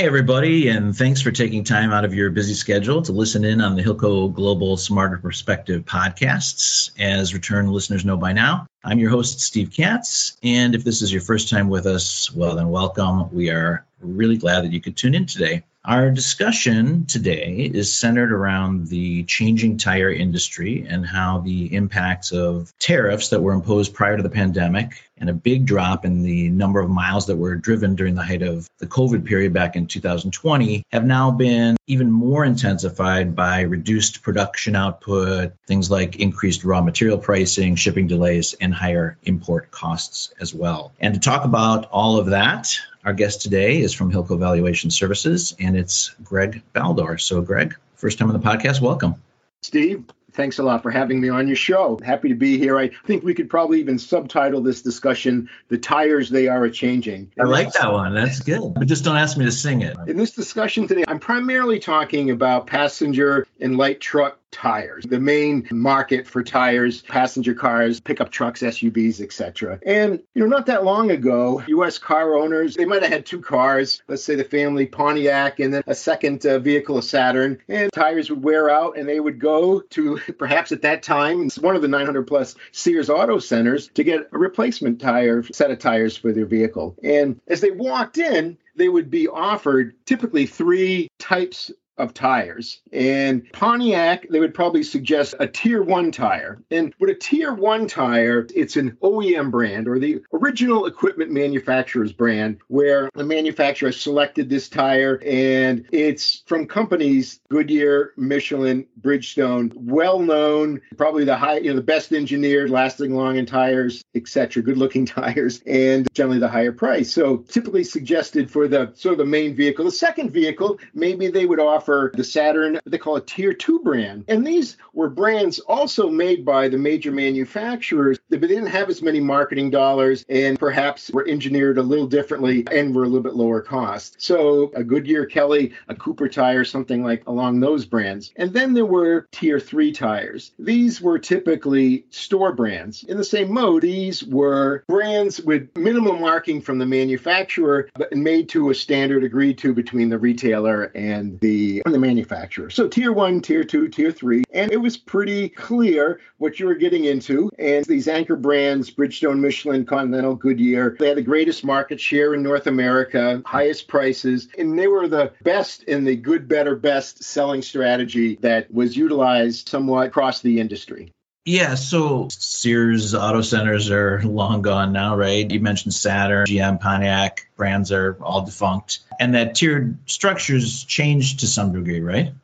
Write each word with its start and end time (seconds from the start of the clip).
Hi, 0.00 0.06
everybody, 0.06 0.68
and 0.68 0.96
thanks 0.96 1.20
for 1.20 1.30
taking 1.30 1.62
time 1.62 1.92
out 1.92 2.06
of 2.06 2.14
your 2.14 2.30
busy 2.30 2.54
schedule 2.54 3.02
to 3.02 3.12
listen 3.12 3.44
in 3.44 3.60
on 3.60 3.76
the 3.76 3.82
Hilco 3.82 4.32
Global 4.32 4.78
Smarter 4.78 5.18
Perspective 5.18 5.84
podcasts. 5.84 6.90
As 6.98 7.34
return 7.34 7.70
listeners 7.70 8.02
know 8.02 8.16
by 8.16 8.32
now, 8.32 8.66
I'm 8.82 8.98
your 8.98 9.10
host, 9.10 9.42
Steve 9.42 9.70
Katz. 9.70 10.38
And 10.42 10.74
if 10.74 10.84
this 10.84 11.02
is 11.02 11.12
your 11.12 11.20
first 11.20 11.50
time 11.50 11.68
with 11.68 11.84
us, 11.84 12.32
well, 12.32 12.56
then 12.56 12.70
welcome. 12.70 13.30
We 13.30 13.50
are 13.50 13.84
really 14.00 14.38
glad 14.38 14.64
that 14.64 14.72
you 14.72 14.80
could 14.80 14.96
tune 14.96 15.14
in 15.14 15.26
today. 15.26 15.64
Our 15.82 16.10
discussion 16.10 17.06
today 17.06 17.70
is 17.72 17.96
centered 17.96 18.32
around 18.32 18.88
the 18.88 19.24
changing 19.24 19.78
tire 19.78 20.12
industry 20.12 20.84
and 20.86 21.06
how 21.06 21.38
the 21.38 21.74
impacts 21.74 22.32
of 22.32 22.70
tariffs 22.78 23.30
that 23.30 23.40
were 23.40 23.54
imposed 23.54 23.94
prior 23.94 24.18
to 24.18 24.22
the 24.22 24.28
pandemic 24.28 25.02
and 25.16 25.30
a 25.30 25.34
big 25.34 25.64
drop 25.64 26.04
in 26.04 26.22
the 26.22 26.50
number 26.50 26.80
of 26.80 26.90
miles 26.90 27.26
that 27.26 27.36
were 27.36 27.56
driven 27.56 27.94
during 27.94 28.14
the 28.14 28.22
height 28.22 28.42
of 28.42 28.68
the 28.78 28.86
COVID 28.86 29.24
period 29.24 29.54
back 29.54 29.74
in 29.74 29.86
2020 29.86 30.82
have 30.92 31.04
now 31.04 31.30
been 31.30 31.76
even 31.86 32.10
more 32.10 32.44
intensified 32.44 33.34
by 33.34 33.62
reduced 33.62 34.22
production 34.22 34.76
output, 34.76 35.54
things 35.66 35.90
like 35.90 36.16
increased 36.16 36.62
raw 36.62 36.82
material 36.82 37.18
pricing, 37.18 37.74
shipping 37.74 38.06
delays, 38.06 38.54
and 38.60 38.74
higher 38.74 39.16
import 39.22 39.70
costs 39.70 40.32
as 40.40 40.54
well. 40.54 40.92
And 41.00 41.14
to 41.14 41.20
talk 41.20 41.44
about 41.44 41.86
all 41.86 42.18
of 42.18 42.26
that, 42.26 42.74
our 43.04 43.12
guest 43.12 43.42
today 43.42 43.80
is 43.80 43.94
from 43.94 44.12
Hilco 44.12 44.38
Valuation 44.38 44.90
Services, 44.90 45.54
and 45.58 45.76
it's 45.76 46.14
Greg 46.22 46.62
Baldor. 46.74 47.20
So, 47.20 47.40
Greg, 47.40 47.74
first 47.94 48.18
time 48.18 48.30
on 48.30 48.38
the 48.38 48.46
podcast, 48.46 48.80
welcome. 48.80 49.14
Steve, 49.62 50.04
thanks 50.32 50.58
a 50.58 50.62
lot 50.62 50.82
for 50.82 50.90
having 50.90 51.20
me 51.20 51.28
on 51.28 51.46
your 51.46 51.56
show. 51.56 51.98
Happy 52.02 52.28
to 52.28 52.34
be 52.34 52.58
here. 52.58 52.78
I 52.78 52.90
think 53.06 53.22
we 53.22 53.34
could 53.34 53.48
probably 53.48 53.80
even 53.80 53.98
subtitle 53.98 54.60
this 54.60 54.82
discussion 54.82 55.48
The 55.68 55.78
Tires 55.78 56.30
They 56.30 56.48
Are 56.48 56.64
a 56.64 56.70
Changing. 56.70 57.32
I 57.38 57.44
like 57.44 57.72
that 57.72 57.92
one. 57.92 58.14
That's 58.14 58.40
good. 58.40 58.74
But 58.74 58.86
just 58.86 59.04
don't 59.04 59.16
ask 59.16 59.36
me 59.36 59.44
to 59.44 59.52
sing 59.52 59.82
it. 59.82 59.96
In 60.06 60.16
this 60.16 60.32
discussion 60.32 60.86
today, 60.86 61.04
I'm 61.08 61.20
primarily 61.20 61.78
talking 61.78 62.30
about 62.30 62.66
passenger 62.66 63.46
and 63.60 63.76
light 63.76 64.00
truck 64.00 64.39
tires. 64.50 65.04
The 65.04 65.20
main 65.20 65.66
market 65.70 66.26
for 66.26 66.42
tires, 66.42 67.02
passenger 67.02 67.54
cars, 67.54 68.00
pickup 68.00 68.30
trucks, 68.30 68.62
SUVs, 68.62 69.20
etc. 69.20 69.78
And 69.84 70.20
you 70.34 70.42
know, 70.42 70.48
not 70.48 70.66
that 70.66 70.84
long 70.84 71.10
ago, 71.10 71.62
US 71.66 71.98
car 71.98 72.36
owners, 72.36 72.74
they 72.74 72.84
might 72.84 73.02
have 73.02 73.12
had 73.12 73.26
two 73.26 73.40
cars, 73.40 74.02
let's 74.08 74.24
say 74.24 74.34
the 74.34 74.44
family 74.44 74.86
Pontiac 74.86 75.60
and 75.60 75.74
then 75.74 75.82
a 75.86 75.94
second 75.94 76.44
uh, 76.46 76.58
vehicle 76.58 76.98
a 76.98 77.02
Saturn, 77.02 77.58
and 77.68 77.92
tires 77.92 78.30
would 78.30 78.42
wear 78.42 78.70
out 78.70 78.96
and 78.96 79.08
they 79.08 79.20
would 79.20 79.38
go 79.38 79.80
to 79.80 80.18
perhaps 80.38 80.72
at 80.72 80.82
that 80.82 81.02
time 81.02 81.50
one 81.60 81.76
of 81.76 81.82
the 81.82 81.88
900 81.88 82.26
plus 82.26 82.54
Sears 82.72 83.10
Auto 83.10 83.38
Centers 83.38 83.88
to 83.94 84.04
get 84.04 84.28
a 84.32 84.38
replacement 84.38 85.00
tire 85.00 85.42
set 85.52 85.70
of 85.70 85.78
tires 85.78 86.16
for 86.16 86.32
their 86.32 86.46
vehicle. 86.46 86.96
And 87.02 87.40
as 87.48 87.60
they 87.60 87.70
walked 87.70 88.18
in, 88.18 88.58
they 88.76 88.88
would 88.88 89.10
be 89.10 89.28
offered 89.28 89.94
typically 90.06 90.46
three 90.46 91.10
types 91.18 91.70
of 92.00 92.14
tires. 92.14 92.80
And 92.92 93.50
Pontiac, 93.52 94.26
they 94.30 94.40
would 94.40 94.54
probably 94.54 94.82
suggest 94.82 95.34
a 95.38 95.46
tier 95.46 95.82
one 95.82 96.12
tire. 96.12 96.62
And 96.70 96.94
with 96.98 97.10
a 97.10 97.14
tier 97.14 97.52
one 97.52 97.86
tire, 97.86 98.46
it's 98.54 98.76
an 98.76 98.96
OEM 99.02 99.50
brand 99.50 99.88
or 99.88 99.98
the 99.98 100.22
original 100.32 100.86
equipment 100.86 101.30
manufacturer's 101.30 102.12
brand, 102.12 102.58
where 102.68 103.10
the 103.14 103.24
manufacturer 103.24 103.92
selected 103.92 104.48
this 104.48 104.68
tire 104.68 105.20
and 105.24 105.86
it's 105.92 106.42
from 106.46 106.66
companies 106.66 107.40
Goodyear, 107.50 108.12
Michelin, 108.16 108.86
Bridgestone, 109.00 109.72
well 109.74 110.18
known, 110.18 110.80
probably 110.96 111.24
the 111.24 111.36
high, 111.36 111.58
you 111.58 111.70
know, 111.70 111.76
the 111.76 111.82
best 111.82 112.12
engineered, 112.12 112.70
lasting 112.70 113.14
long 113.14 113.36
in 113.36 113.46
tires, 113.46 114.02
etc., 114.14 114.62
good 114.62 114.78
looking 114.78 115.06
tires, 115.06 115.60
and 115.66 116.06
generally 116.14 116.38
the 116.38 116.48
higher 116.48 116.72
price. 116.72 117.12
So 117.12 117.38
typically 117.38 117.84
suggested 117.84 118.50
for 118.50 118.68
the 118.68 118.92
sort 118.94 119.12
of 119.12 119.18
the 119.18 119.24
main 119.24 119.54
vehicle. 119.54 119.84
The 119.84 119.90
second 119.90 120.30
vehicle, 120.30 120.78
maybe 120.94 121.28
they 121.28 121.46
would 121.46 121.60
offer 121.60 121.89
for 121.90 122.12
the 122.14 122.22
Saturn, 122.22 122.78
they 122.84 122.98
call 122.98 123.16
it 123.16 123.26
Tier 123.26 123.52
2 123.52 123.80
brand. 123.80 124.24
And 124.28 124.46
these 124.46 124.76
were 124.92 125.10
brands 125.10 125.58
also 125.58 126.08
made 126.08 126.44
by 126.44 126.68
the 126.68 126.78
major 126.78 127.10
manufacturers, 127.10 128.20
but 128.28 128.40
they 128.42 128.46
didn't 128.46 128.66
have 128.66 128.88
as 128.88 129.02
many 129.02 129.18
marketing 129.18 129.70
dollars 129.70 130.24
and 130.28 130.56
perhaps 130.56 131.10
were 131.10 131.26
engineered 131.26 131.78
a 131.78 131.82
little 131.82 132.06
differently 132.06 132.64
and 132.70 132.94
were 132.94 133.02
a 133.02 133.08
little 133.08 133.24
bit 133.24 133.34
lower 133.34 133.60
cost. 133.60 134.22
So 134.22 134.70
a 134.76 134.84
Goodyear 134.84 135.26
Kelly, 135.26 135.72
a 135.88 135.96
Cooper 135.96 136.28
tire, 136.28 136.64
something 136.64 137.02
like 137.02 137.26
along 137.26 137.58
those 137.58 137.84
brands. 137.84 138.32
And 138.36 138.52
then 138.52 138.72
there 138.72 138.86
were 138.86 139.26
Tier 139.32 139.58
3 139.58 139.90
tires. 139.90 140.52
These 140.60 141.00
were 141.00 141.18
typically 141.18 142.04
store 142.10 142.52
brands. 142.52 143.02
In 143.02 143.16
the 143.16 143.24
same 143.24 143.52
mode, 143.52 143.82
these 143.82 144.22
were 144.22 144.84
brands 144.86 145.40
with 145.40 145.76
minimum 145.76 146.20
marking 146.20 146.60
from 146.60 146.78
the 146.78 146.86
manufacturer, 146.86 147.88
but 147.96 148.12
made 148.12 148.48
to 148.50 148.70
a 148.70 148.76
standard 148.76 149.24
agreed 149.24 149.58
to 149.58 149.74
between 149.74 150.08
the 150.08 150.18
retailer 150.18 150.84
and 150.94 151.40
the 151.40 151.79
the 151.86 151.98
manufacturer. 151.98 152.70
So 152.70 152.88
tier 152.88 153.12
one, 153.12 153.40
tier 153.40 153.64
two, 153.64 153.88
tier 153.88 154.12
three. 154.12 154.44
And 154.52 154.72
it 154.72 154.76
was 154.76 154.96
pretty 154.96 155.48
clear 155.48 156.20
what 156.38 156.60
you 156.60 156.66
were 156.66 156.74
getting 156.74 157.04
into. 157.04 157.50
And 157.58 157.84
these 157.84 158.08
anchor 158.08 158.36
brands, 158.36 158.90
Bridgestone, 158.90 159.40
Michelin, 159.40 159.84
Continental, 159.84 160.34
Goodyear, 160.34 160.96
they 160.98 161.08
had 161.08 161.16
the 161.16 161.22
greatest 161.22 161.64
market 161.64 162.00
share 162.00 162.34
in 162.34 162.42
North 162.42 162.66
America, 162.66 163.42
highest 163.46 163.88
prices, 163.88 164.48
and 164.58 164.78
they 164.78 164.86
were 164.86 165.08
the 165.08 165.32
best 165.42 165.82
in 165.84 166.04
the 166.04 166.16
good, 166.16 166.48
better, 166.48 166.76
best 166.76 167.22
selling 167.22 167.62
strategy 167.62 168.38
that 168.42 168.72
was 168.72 168.96
utilized 168.96 169.68
somewhat 169.68 170.06
across 170.06 170.40
the 170.40 170.60
industry. 170.60 171.12
Yeah, 171.50 171.74
so 171.74 172.28
Sears 172.30 173.12
auto 173.12 173.40
centers 173.40 173.90
are 173.90 174.22
long 174.22 174.62
gone 174.62 174.92
now, 174.92 175.16
right? 175.16 175.50
You 175.50 175.58
mentioned 175.58 175.92
Saturn, 175.92 176.46
GM, 176.46 176.78
Pontiac 176.78 177.50
brands 177.56 177.90
are 177.90 178.16
all 178.20 178.42
defunct, 178.42 179.00
and 179.18 179.34
that 179.34 179.56
tiered 179.56 179.98
structures 180.06 180.84
changed 180.84 181.40
to 181.40 181.48
some 181.48 181.72
degree, 181.72 181.98
right? 181.98 182.34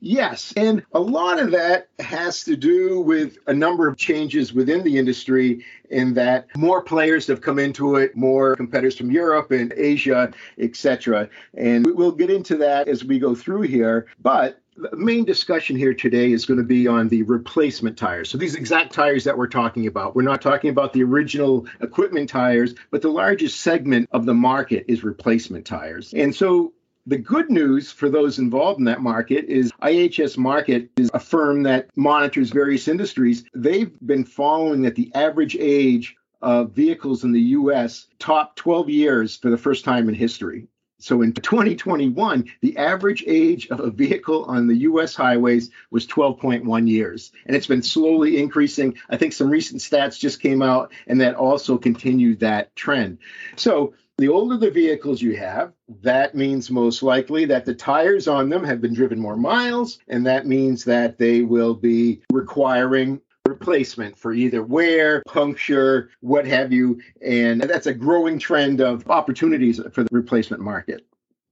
Yes. 0.00 0.54
And 0.56 0.82
a 0.92 0.98
lot 0.98 1.40
of 1.40 1.50
that 1.50 1.88
has 1.98 2.44
to 2.44 2.56
do 2.56 3.02
with 3.02 3.36
a 3.46 3.52
number 3.52 3.86
of 3.86 3.98
changes 3.98 4.54
within 4.54 4.82
the 4.82 4.96
industry, 4.96 5.66
in 5.90 6.14
that 6.14 6.56
more 6.56 6.80
players 6.80 7.26
have 7.26 7.42
come 7.42 7.58
into 7.58 7.96
it, 7.96 8.16
more 8.16 8.56
competitors 8.56 8.96
from 8.96 9.10
Europe 9.10 9.50
and 9.50 9.74
Asia, 9.76 10.32
etc. 10.58 11.28
And 11.52 11.86
we'll 11.86 12.12
get 12.12 12.30
into 12.30 12.56
that 12.56 12.88
as 12.88 13.04
we 13.04 13.18
go 13.18 13.34
through 13.34 13.62
here. 13.62 14.06
But 14.22 14.58
main 14.92 15.24
discussion 15.24 15.76
here 15.76 15.94
today 15.94 16.32
is 16.32 16.46
going 16.46 16.58
to 16.58 16.64
be 16.64 16.86
on 16.86 17.08
the 17.08 17.22
replacement 17.22 17.96
tires. 17.96 18.30
So 18.30 18.38
these 18.38 18.54
exact 18.54 18.92
tires 18.92 19.24
that 19.24 19.36
we're 19.36 19.46
talking 19.46 19.86
about, 19.86 20.14
we're 20.14 20.22
not 20.22 20.42
talking 20.42 20.70
about 20.70 20.92
the 20.92 21.02
original 21.02 21.66
equipment 21.80 22.28
tires, 22.28 22.74
but 22.90 23.02
the 23.02 23.10
largest 23.10 23.60
segment 23.60 24.08
of 24.12 24.26
the 24.26 24.34
market 24.34 24.84
is 24.88 25.04
replacement 25.04 25.66
tires. 25.66 26.12
And 26.14 26.34
so 26.34 26.72
the 27.06 27.18
good 27.18 27.50
news 27.50 27.90
for 27.90 28.08
those 28.08 28.38
involved 28.38 28.78
in 28.78 28.84
that 28.84 29.00
market 29.00 29.46
is 29.46 29.72
IHS 29.82 30.36
Markit 30.36 30.88
is 30.96 31.10
a 31.12 31.18
firm 31.18 31.64
that 31.64 31.88
monitors 31.96 32.50
various 32.50 32.86
industries. 32.86 33.44
They've 33.54 33.92
been 34.06 34.24
following 34.24 34.82
that 34.82 34.94
the 34.94 35.10
average 35.14 35.56
age 35.58 36.16
of 36.42 36.72
vehicles 36.72 37.24
in 37.24 37.32
the 37.32 37.40
US 37.40 38.06
top 38.18 38.56
12 38.56 38.88
years 38.90 39.36
for 39.36 39.50
the 39.50 39.56
first 39.56 39.84
time 39.84 40.08
in 40.08 40.14
history. 40.14 40.68
So 41.02 41.22
in 41.22 41.32
2021, 41.32 42.44
the 42.60 42.76
average 42.76 43.24
age 43.26 43.68
of 43.68 43.80
a 43.80 43.90
vehicle 43.90 44.44
on 44.44 44.66
the 44.66 44.76
US 44.76 45.14
highways 45.14 45.70
was 45.90 46.06
12.1 46.06 46.88
years. 46.88 47.32
And 47.46 47.56
it's 47.56 47.66
been 47.66 47.82
slowly 47.82 48.38
increasing. 48.38 48.96
I 49.10 49.16
think 49.16 49.32
some 49.32 49.50
recent 49.50 49.80
stats 49.80 50.18
just 50.18 50.40
came 50.40 50.62
out 50.62 50.92
and 51.06 51.20
that 51.20 51.34
also 51.34 51.76
continued 51.76 52.40
that 52.40 52.74
trend. 52.76 53.18
So 53.56 53.94
the 54.18 54.28
older 54.28 54.56
the 54.56 54.70
vehicles 54.70 55.20
you 55.20 55.36
have, 55.36 55.72
that 56.02 56.34
means 56.34 56.70
most 56.70 57.02
likely 57.02 57.46
that 57.46 57.64
the 57.64 57.74
tires 57.74 58.28
on 58.28 58.50
them 58.50 58.62
have 58.62 58.80
been 58.80 58.94
driven 58.94 59.18
more 59.18 59.36
miles, 59.36 59.98
and 60.06 60.26
that 60.26 60.46
means 60.46 60.84
that 60.84 61.18
they 61.18 61.42
will 61.42 61.74
be 61.74 62.22
requiring 62.30 63.20
replacement 63.62 64.18
for 64.18 64.32
either 64.32 64.62
wear, 64.62 65.22
puncture, 65.26 66.10
what 66.20 66.46
have 66.46 66.72
you. 66.72 67.00
And 67.24 67.62
that's 67.62 67.86
a 67.86 67.94
growing 67.94 68.38
trend 68.38 68.80
of 68.80 69.08
opportunities 69.08 69.80
for 69.92 70.02
the 70.02 70.08
replacement 70.10 70.62
market. 70.62 71.06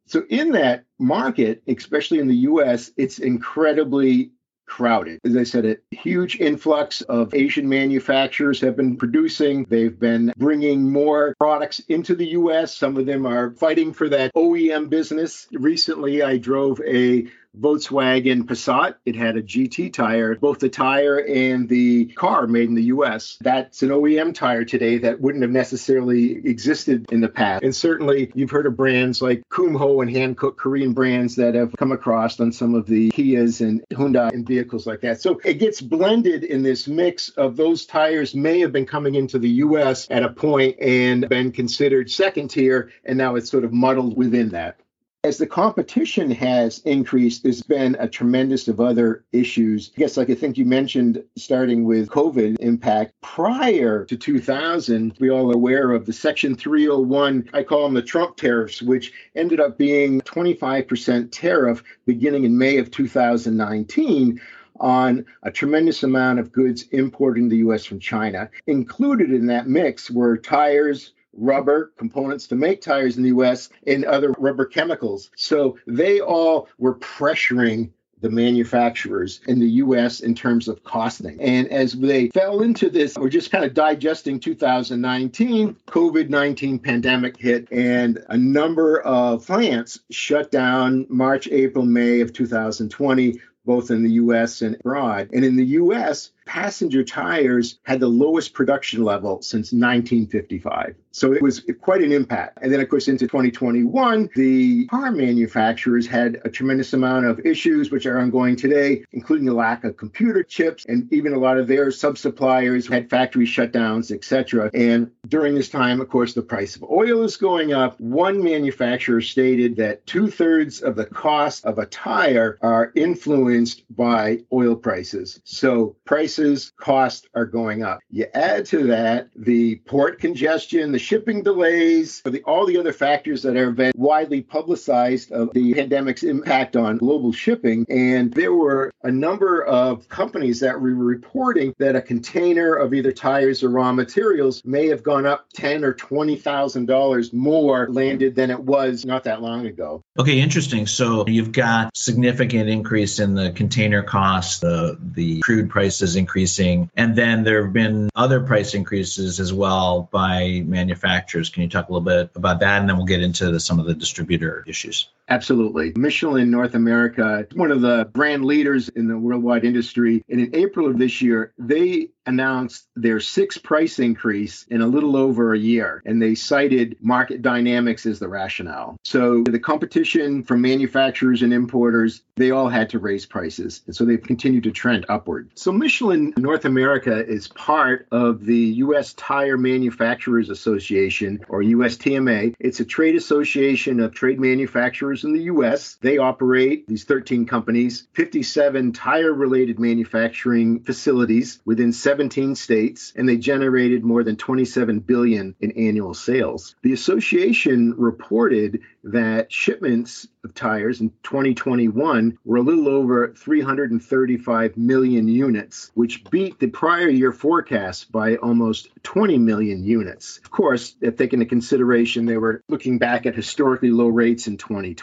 So, 0.06 0.24
in 0.28 0.52
that 0.52 0.84
market, 0.98 1.62
especially 1.68 2.18
in 2.18 2.26
the 2.26 2.34
US, 2.50 2.90
it's 2.96 3.20
incredibly 3.20 4.32
crowded. 4.66 5.20
As 5.24 5.36
I 5.36 5.42
said, 5.42 5.66
a 5.66 5.76
huge 5.90 6.40
influx 6.40 7.02
of 7.02 7.34
Asian 7.34 7.68
manufacturers 7.68 8.60
have 8.60 8.76
been 8.76 8.96
producing. 8.96 9.66
They've 9.68 9.98
been 9.98 10.32
bringing 10.36 10.90
more 10.90 11.34
products 11.38 11.80
into 11.88 12.14
the 12.14 12.28
US. 12.28 12.76
Some 12.76 12.96
of 12.96 13.06
them 13.06 13.26
are 13.26 13.50
fighting 13.52 13.92
for 13.92 14.08
that 14.08 14.32
OEM 14.34 14.88
business. 14.88 15.48
Recently, 15.52 16.22
I 16.22 16.38
drove 16.38 16.80
a 16.86 17.26
Volkswagen 17.58 18.44
Passat. 18.44 18.94
It 19.04 19.16
had 19.16 19.36
a 19.36 19.42
GT 19.42 19.92
tire, 19.92 20.34
both 20.36 20.60
the 20.60 20.68
tire 20.68 21.18
and 21.18 21.68
the 21.68 22.06
car 22.06 22.46
made 22.46 22.68
in 22.68 22.74
the 22.74 22.84
US. 22.84 23.38
That's 23.40 23.82
an 23.82 23.90
OEM 23.90 24.34
tire 24.34 24.64
today 24.64 24.98
that 24.98 25.20
wouldn't 25.20 25.42
have 25.42 25.50
necessarily 25.50 26.32
existed 26.32 27.06
in 27.10 27.20
the 27.20 27.28
past. 27.28 27.62
And 27.62 27.74
certainly 27.74 28.30
you've 28.34 28.50
heard 28.50 28.66
of 28.66 28.76
brands 28.76 29.20
like 29.20 29.42
Kumho 29.50 30.02
and 30.02 30.10
Hankook, 30.10 30.56
Korean 30.56 30.92
brands 30.92 31.36
that 31.36 31.54
have 31.54 31.74
come 31.76 31.92
across 31.92 32.40
on 32.40 32.52
some 32.52 32.74
of 32.74 32.86
the 32.86 33.10
Kias 33.10 33.60
and 33.60 33.82
Hyundai 33.92 34.32
and 34.32 34.46
vehicles 34.46 34.86
like 34.86 35.00
that. 35.00 35.20
So 35.20 35.40
it 35.44 35.54
gets 35.54 35.80
blended 35.80 36.44
in 36.44 36.62
this 36.62 36.88
mix 36.88 37.30
of 37.30 37.56
those 37.56 37.84
tires 37.86 38.34
may 38.34 38.60
have 38.60 38.72
been 38.72 38.86
coming 38.86 39.14
into 39.14 39.38
the 39.38 39.50
US 39.50 40.06
at 40.10 40.22
a 40.22 40.30
point 40.30 40.76
and 40.80 41.28
been 41.28 41.52
considered 41.52 42.10
second 42.10 42.48
tier, 42.48 42.90
and 43.04 43.18
now 43.18 43.34
it's 43.34 43.50
sort 43.50 43.64
of 43.64 43.72
muddled 43.72 44.16
within 44.16 44.50
that. 44.50 44.78
As 45.22 45.36
the 45.36 45.46
competition 45.46 46.30
has 46.30 46.78
increased, 46.86 47.42
there's 47.42 47.62
been 47.62 47.94
a 48.00 48.08
tremendous 48.08 48.68
of 48.68 48.80
other 48.80 49.22
issues. 49.32 49.90
I 49.94 50.00
guess, 50.00 50.16
like 50.16 50.30
I 50.30 50.34
think 50.34 50.56
you 50.56 50.64
mentioned, 50.64 51.22
starting 51.36 51.84
with 51.84 52.08
COVID 52.08 52.56
impact. 52.60 53.12
Prior 53.20 54.06
to 54.06 54.16
2000, 54.16 55.12
we 55.20 55.28
all 55.28 55.50
are 55.50 55.54
aware 55.54 55.90
of 55.90 56.06
the 56.06 56.14
Section 56.14 56.56
301, 56.56 57.50
I 57.52 57.62
call 57.64 57.82
them 57.82 57.92
the 57.92 58.00
Trump 58.00 58.38
tariffs, 58.38 58.80
which 58.80 59.12
ended 59.34 59.60
up 59.60 59.76
being 59.76 60.22
25% 60.22 61.28
tariff 61.30 61.82
beginning 62.06 62.44
in 62.44 62.56
May 62.56 62.78
of 62.78 62.90
2019 62.90 64.40
on 64.80 65.26
a 65.42 65.50
tremendous 65.50 66.02
amount 66.02 66.38
of 66.38 66.50
goods 66.50 66.84
imported 66.92 67.42
in 67.42 67.48
the 67.50 67.58
US 67.58 67.84
from 67.84 68.00
China. 68.00 68.48
Included 68.66 69.30
in 69.30 69.44
that 69.48 69.68
mix 69.68 70.10
were 70.10 70.38
tires, 70.38 71.12
rubber 71.32 71.92
components 71.96 72.46
to 72.48 72.56
make 72.56 72.80
tires 72.80 73.16
in 73.16 73.22
the 73.22 73.28
US 73.30 73.68
and 73.86 74.04
other 74.04 74.32
rubber 74.38 74.66
chemicals. 74.66 75.30
So 75.36 75.78
they 75.86 76.20
all 76.20 76.68
were 76.78 76.96
pressuring 76.96 77.90
the 78.20 78.30
manufacturers 78.30 79.40
in 79.46 79.58
the 79.58 79.68
US 79.68 80.20
in 80.20 80.34
terms 80.34 80.68
of 80.68 80.84
costing. 80.84 81.40
And 81.40 81.68
as 81.68 81.94
they 81.94 82.28
fell 82.28 82.60
into 82.60 82.90
this, 82.90 83.16
we're 83.16 83.30
just 83.30 83.50
kind 83.50 83.64
of 83.64 83.74
digesting 83.74 84.40
2019, 84.40 85.76
COVID 85.86 86.28
19 86.28 86.78
pandemic 86.78 87.36
hit, 87.38 87.68
and 87.72 88.22
a 88.28 88.36
number 88.36 89.00
of 89.00 89.46
plants 89.46 90.00
shut 90.10 90.50
down 90.50 91.06
March, 91.08 91.48
April, 91.48 91.84
May 91.84 92.20
of 92.20 92.32
2020 92.32 93.40
both 93.66 93.90
in 93.90 94.02
the 94.02 94.12
US 94.12 94.62
and 94.62 94.74
abroad. 94.76 95.28
And 95.32 95.44
in 95.44 95.56
the 95.56 95.66
US, 95.66 96.30
passenger 96.46 97.04
tires 97.04 97.78
had 97.84 98.00
the 98.00 98.08
lowest 98.08 98.54
production 98.54 99.04
level 99.04 99.42
since 99.42 99.72
1955. 99.72 100.96
So 101.12 101.32
it 101.32 101.42
was 101.42 101.64
quite 101.80 102.02
an 102.02 102.12
impact. 102.12 102.58
And 102.62 102.72
then, 102.72 102.80
of 102.80 102.88
course, 102.88 103.08
into 103.08 103.26
2021, 103.26 104.30
the 104.36 104.86
car 104.86 105.10
manufacturers 105.10 106.06
had 106.06 106.40
a 106.44 106.50
tremendous 106.50 106.92
amount 106.92 107.26
of 107.26 107.40
issues, 107.44 107.90
which 107.90 108.06
are 108.06 108.18
ongoing 108.18 108.56
today, 108.56 109.04
including 109.12 109.46
the 109.46 109.54
lack 109.54 109.84
of 109.84 109.96
computer 109.96 110.42
chips, 110.42 110.84
and 110.86 111.12
even 111.12 111.32
a 111.32 111.38
lot 111.38 111.58
of 111.58 111.66
their 111.66 111.90
sub 111.90 112.16
suppliers 112.16 112.86
had 112.86 113.10
factory 113.10 113.46
shutdowns, 113.46 114.12
etc. 114.12 114.70
And 114.72 115.10
during 115.28 115.54
this 115.54 115.68
time, 115.68 116.00
of 116.00 116.08
course, 116.08 116.32
the 116.34 116.42
price 116.42 116.76
of 116.76 116.84
oil 116.84 117.24
is 117.24 117.36
going 117.36 117.72
up. 117.72 118.00
One 118.00 118.42
manufacturer 118.42 119.20
stated 119.20 119.76
that 119.76 120.06
two 120.06 120.28
thirds 120.28 120.80
of 120.80 120.96
the 120.96 121.06
cost 121.06 121.64
of 121.64 121.78
a 121.78 121.86
tire 121.86 122.58
are 122.62 122.92
influenced 122.94 123.84
by 123.96 124.44
oil 124.52 124.76
prices. 124.76 125.40
So 125.44 125.96
prices, 126.04 126.72
costs 126.76 127.26
are 127.34 127.46
going 127.46 127.82
up. 127.82 128.00
You 128.10 128.26
add 128.34 128.66
to 128.66 128.86
that 128.88 129.28
the 129.34 129.76
port 129.86 130.20
congestion, 130.20 130.92
the 130.92 130.99
shipping 131.00 131.42
delays, 131.42 132.22
the, 132.24 132.42
all 132.42 132.66
the 132.66 132.78
other 132.78 132.92
factors 132.92 133.42
that 133.42 133.56
have 133.56 133.76
been 133.76 133.92
widely 133.96 134.42
publicized 134.42 135.32
of 135.32 135.52
the 135.52 135.74
pandemic's 135.74 136.22
impact 136.22 136.76
on 136.76 136.98
global 136.98 137.32
shipping. 137.32 137.86
And 137.88 138.32
there 138.32 138.52
were 138.52 138.92
a 139.02 139.10
number 139.10 139.64
of 139.64 140.08
companies 140.08 140.60
that 140.60 140.80
were 140.80 140.94
reporting 140.94 141.74
that 141.78 141.96
a 141.96 142.02
container 142.02 142.74
of 142.74 142.94
either 142.94 143.12
tires 143.12 143.62
or 143.62 143.70
raw 143.70 143.92
materials 143.92 144.62
may 144.64 144.88
have 144.88 145.02
gone 145.02 145.26
up 145.26 145.46
ten 145.54 145.84
or 145.84 145.94
twenty 145.94 146.36
thousand 146.36 146.86
dollars 146.86 147.32
more 147.32 147.88
landed 147.88 148.34
than 148.34 148.50
it 148.50 148.60
was 148.60 149.04
not 149.04 149.24
that 149.24 149.42
long 149.42 149.66
ago. 149.66 150.02
Okay, 150.18 150.40
interesting. 150.40 150.86
So 150.86 151.26
you've 151.26 151.52
got 151.52 151.96
significant 151.96 152.68
increase 152.68 153.18
in 153.18 153.34
the 153.34 153.52
container 153.52 154.02
costs, 154.02 154.60
the 154.60 154.98
the 155.00 155.40
crude 155.40 155.70
prices 155.70 156.16
increasing, 156.16 156.90
and 156.94 157.16
then 157.16 157.42
there 157.44 157.64
have 157.64 157.72
been 157.72 158.10
other 158.14 158.40
price 158.40 158.74
increases 158.74 159.40
as 159.40 159.52
well 159.52 160.08
by 160.12 160.62
manufacturers 160.64 160.89
manufacturers. 160.90 161.48
Can 161.50 161.62
you 161.62 161.68
talk 161.68 161.88
a 161.88 161.92
little 161.92 162.04
bit 162.04 162.30
about 162.34 162.60
that? 162.60 162.80
And 162.80 162.88
then 162.88 162.96
we'll 162.96 163.06
get 163.06 163.22
into 163.22 163.50
the, 163.50 163.60
some 163.60 163.78
of 163.78 163.86
the 163.86 163.94
distributor 163.94 164.64
issues. 164.66 165.08
Absolutely. 165.30 165.92
Michelin 165.96 166.50
North 166.50 166.74
America, 166.74 167.46
one 167.54 167.70
of 167.70 167.80
the 167.80 168.10
brand 168.12 168.44
leaders 168.44 168.88
in 168.88 169.06
the 169.06 169.16
worldwide 169.16 169.64
industry. 169.64 170.24
And 170.28 170.40
in 170.40 170.56
April 170.56 170.88
of 170.88 170.98
this 170.98 171.22
year, 171.22 171.52
they 171.56 172.08
announced 172.26 172.86
their 172.96 173.18
sixth 173.18 173.62
price 173.62 173.98
increase 173.98 174.64
in 174.68 174.80
a 174.80 174.86
little 174.86 175.16
over 175.16 175.54
a 175.54 175.58
year. 175.58 176.02
And 176.04 176.20
they 176.20 176.34
cited 176.34 176.96
market 177.00 177.42
dynamics 177.42 178.06
as 178.06 178.18
the 178.18 178.28
rationale. 178.28 178.96
So 179.04 179.42
the 179.44 179.58
competition 179.58 180.42
from 180.42 180.60
manufacturers 180.60 181.42
and 181.42 181.52
importers, 181.52 182.22
they 182.36 182.50
all 182.50 182.68
had 182.68 182.90
to 182.90 182.98
raise 182.98 183.26
prices. 183.26 183.82
And 183.86 183.94
so 183.94 184.04
they've 184.04 184.22
continued 184.22 184.64
to 184.64 184.70
trend 184.70 185.06
upward. 185.08 185.50
So 185.54 185.72
Michelin 185.72 186.34
North 186.36 186.64
America 186.64 187.24
is 187.26 187.48
part 187.48 188.06
of 188.10 188.44
the 188.44 188.58
U.S. 188.84 189.12
Tire 189.14 189.58
Manufacturers 189.58 190.50
Association, 190.50 191.40
or 191.48 191.62
USTMA. 191.62 192.54
It's 192.58 192.80
a 192.80 192.84
trade 192.84 193.16
association 193.16 194.00
of 194.00 194.14
trade 194.14 194.40
manufacturers 194.40 195.19
in 195.24 195.32
the 195.32 195.44
U.S. 195.44 195.96
They 196.00 196.18
operate 196.18 196.86
these 196.86 197.04
13 197.04 197.46
companies, 197.46 198.06
57 198.12 198.92
tire 198.92 199.32
related 199.32 199.78
manufacturing 199.78 200.80
facilities 200.80 201.60
within 201.64 201.92
17 201.92 202.54
states, 202.54 203.12
and 203.16 203.28
they 203.28 203.36
generated 203.36 204.04
more 204.04 204.24
than 204.24 204.36
27 204.36 205.00
billion 205.00 205.54
in 205.60 205.72
annual 205.72 206.14
sales. 206.14 206.74
The 206.82 206.92
association 206.92 207.94
reported 207.96 208.80
that 209.04 209.52
shipments 209.52 210.26
of 210.44 210.54
tires 210.54 211.00
in 211.00 211.10
2021 211.22 212.38
were 212.44 212.56
a 212.56 212.62
little 212.62 212.88
over 212.88 213.34
335 213.36 214.76
million 214.76 215.28
units, 215.28 215.90
which 215.94 216.24
beat 216.30 216.58
the 216.58 216.66
prior 216.66 217.08
year 217.08 217.32
forecast 217.32 218.10
by 218.10 218.36
almost 218.36 218.88
20 219.02 219.38
million 219.38 219.84
units. 219.84 220.38
Of 220.44 220.50
course, 220.50 220.96
if 221.00 221.16
taken 221.16 221.42
into 221.42 221.50
consideration, 221.50 222.26
they 222.26 222.38
were 222.38 222.62
looking 222.68 222.98
back 222.98 223.26
at 223.26 223.34
historically 223.34 223.90
low 223.90 224.08
rates 224.08 224.46
in 224.46 224.56
2020. 224.56 224.94